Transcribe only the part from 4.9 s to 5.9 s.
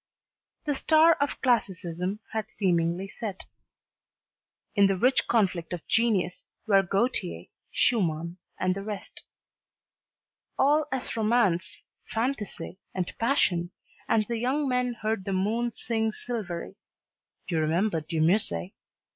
rich conflict of